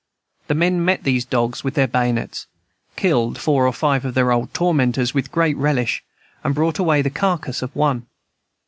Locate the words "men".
0.55-0.83